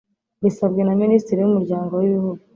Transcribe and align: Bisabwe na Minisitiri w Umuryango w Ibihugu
Bisabwe 0.43 0.81
na 0.83 0.93
Minisitiri 1.01 1.39
w 1.41 1.47
Umuryango 1.51 1.91
w 1.95 2.03
Ibihugu 2.07 2.43